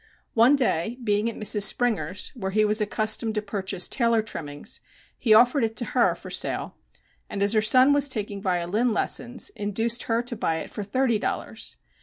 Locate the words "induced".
9.51-10.05